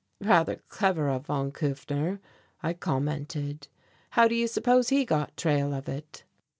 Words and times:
"Rather 0.21 0.55
clever 0.67 1.09
of 1.09 1.27
von 1.27 1.51
Kufner," 1.51 2.17
I 2.63 2.73
commented; 2.73 3.67
"how 4.09 4.27
do 4.27 4.33
you 4.33 4.47
suppose 4.47 4.89
he 4.89 5.05
got 5.05 5.37
trail 5.37 5.75
of 5.75 5.87
it?" 5.87 6.23